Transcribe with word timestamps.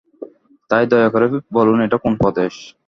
তাই 0.69 0.83
দয়া 0.87 1.09
করে 1.09 1.25
বলুন 1.53 1.77
এটা 1.81 1.97
কোন 1.97 2.13
প্রদেশ। 2.15 2.53